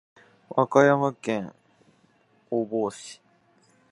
[0.49, 1.53] 和歌山県
[2.49, 3.21] 御坊市